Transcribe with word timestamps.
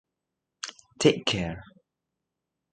Take 0.97 1.27
Care. 1.27 1.63